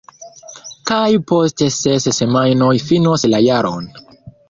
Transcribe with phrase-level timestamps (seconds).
[0.91, 1.03] Kaj
[1.33, 3.91] post ses semajnoj finos la jaron.